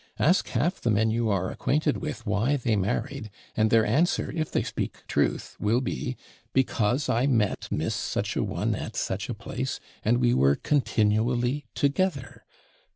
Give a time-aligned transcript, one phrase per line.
[0.17, 4.51] Ask half the men you are acquainted with why they married, and their answer, if
[4.51, 6.17] they speak truth, will be:
[6.53, 11.65] "Because I met Miss such a one at such a place, and we were continually
[11.75, 12.45] together."